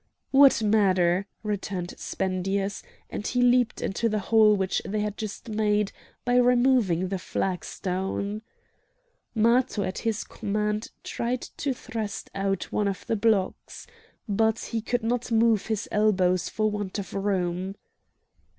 "What 0.31 0.63
matter?" 0.63 1.27
returned 1.43 1.93
Spendius, 1.95 2.81
and 3.11 3.27
he 3.27 3.39
leaped 3.39 3.83
into 3.83 4.09
the 4.09 4.17
hole 4.33 4.55
which 4.55 4.81
they 4.83 5.01
had 5.01 5.15
just 5.15 5.47
made 5.47 5.91
by 6.25 6.37
removing 6.37 7.09
the 7.09 7.19
flagstone. 7.19 8.41
Matho 9.35 9.83
at 9.83 9.99
his 9.99 10.23
command 10.23 10.89
tried 11.03 11.41
to 11.57 11.75
thrust 11.75 12.31
out 12.33 12.71
one 12.71 12.87
of 12.87 13.05
the 13.05 13.15
blocks. 13.15 13.85
But 14.27 14.57
he 14.57 14.81
could 14.81 15.03
not 15.03 15.31
move 15.31 15.67
his 15.67 15.87
elbows 15.91 16.49
for 16.49 16.71
want 16.71 16.97
of 16.97 17.13
room. 17.13 17.75